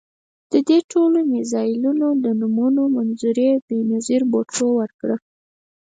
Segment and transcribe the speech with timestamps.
[0.51, 5.15] د دې ټولو میزایلونو د نومونو منظوري بېنظیر بوټو ورکړه.